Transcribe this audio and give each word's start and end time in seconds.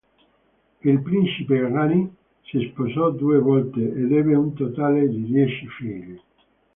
Il 0.83 0.99
principe 1.03 1.53
Gagarin 1.53 2.07
si 2.49 2.59
sposò 2.71 3.11
due 3.11 3.37
volte 3.37 3.81
ed 3.83 4.11
ebbe 4.11 4.33
un 4.33 4.55
totale 4.55 5.07
di 5.07 5.25
dieci 5.25 5.67
figli. 5.77 6.19